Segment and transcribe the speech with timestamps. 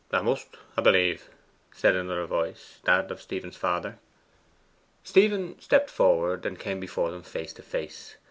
[0.11, 1.29] ''A must 'a b'lieve,'
[1.71, 3.99] said another voice that of Stephen's father.
[5.03, 8.15] Stephen stepped forward, and came before them face to face.